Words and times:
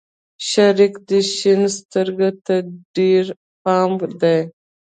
شريکه 0.49 0.99
دې 1.07 1.19
شين 1.35 1.61
سترگو 1.77 2.29
ته 2.45 2.55
دې 2.95 3.11
پام 3.63 3.91
دى. 4.21 4.37